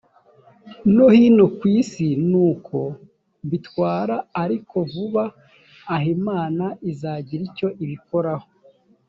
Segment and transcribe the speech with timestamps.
[0.95, 2.79] no hino ku isi ni uko
[3.49, 5.23] bitwara ariko vuba
[5.93, 8.47] aha imana izagira icyo ibikoraho